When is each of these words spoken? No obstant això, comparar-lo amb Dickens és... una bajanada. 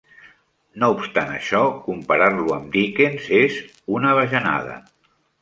No 0.83 0.87
obstant 0.93 1.29
això, 1.33 1.59
comparar-lo 1.89 2.47
amb 2.57 2.73
Dickens 2.79 3.29
és... 3.43 3.61
una 3.99 4.17
bajanada. 4.23 4.81